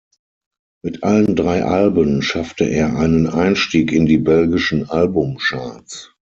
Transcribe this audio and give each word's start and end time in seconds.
Mit 0.83 1.03
allen 1.03 1.35
drei 1.35 1.63
Alben 1.63 2.23
schaffte 2.23 2.63
er 2.63 2.95
einen 2.97 3.27
Einstieg 3.27 3.91
in 3.91 4.07
die 4.07 4.17
belgischen 4.17 4.89
Album-Charts. 4.89 6.15